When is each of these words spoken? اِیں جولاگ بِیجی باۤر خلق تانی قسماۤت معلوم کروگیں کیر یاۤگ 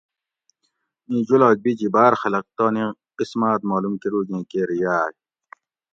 اِیں 1.07 1.21
جولاگ 1.27 1.57
بِیجی 1.63 1.87
باۤر 1.93 2.13
خلق 2.21 2.45
تانی 2.57 2.85
قسماۤت 3.17 3.61
معلوم 3.69 3.95
کروگیں 4.01 4.43
کیر 4.49 4.69
یاۤگ 4.81 5.15